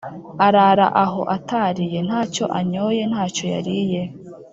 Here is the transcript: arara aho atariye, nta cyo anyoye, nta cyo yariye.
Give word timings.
arara 0.47 0.87
aho 1.03 1.21
atariye, 1.35 1.99
nta 2.07 2.21
cyo 2.33 2.45
anyoye, 2.59 3.01
nta 3.11 3.23
cyo 3.35 3.45
yariye. 3.53 4.01